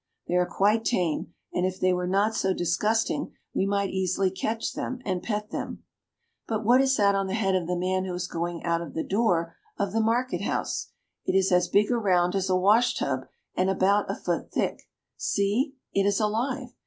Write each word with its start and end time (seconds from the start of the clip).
They 0.27 0.33
are 0.33 0.47
quite 0.47 0.83
tame, 0.83 1.31
and 1.53 1.63
if 1.63 1.79
they 1.79 1.93
were 1.93 2.07
not 2.07 2.33
so 2.33 2.55
disgusting 2.55 3.33
we 3.53 3.67
might 3.67 3.91
easily 3.91 4.31
catch 4.31 4.73
them 4.73 4.97
and 5.05 5.21
pet 5.21 5.51
them. 5.51 5.83
But 6.47 6.65
what 6.65 6.81
is 6.81 6.97
that 6.97 7.13
on 7.13 7.27
the 7.27 7.35
head 7.35 7.53
of 7.53 7.67
the 7.67 7.75
man 7.77 8.05
who 8.05 8.13
is 8.15 8.27
going 8.27 8.63
out 8.63 8.81
of 8.81 8.95
the 8.95 9.03
door 9.03 9.55
of 9.77 9.91
the 9.93 10.01
market 10.01 10.41
house? 10.41 10.87
It 11.27 11.37
is 11.37 11.51
as 11.51 11.67
big 11.67 11.91
around 11.91 12.31
\ 12.31 12.31
PARA. 12.31 12.41
311 12.41 12.43
as 12.45 12.49
a 12.49 12.59
washtub 12.59 13.29
and 13.53 13.69
about 13.69 14.09
a 14.09 14.15
foot 14.15 14.51
thick. 14.51 14.89
See, 15.17 15.75
it 15.93 16.07
is 16.07 16.19
alive 16.19 16.73